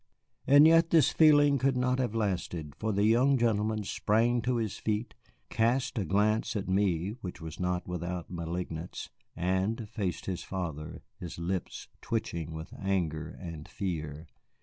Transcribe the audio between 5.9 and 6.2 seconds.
a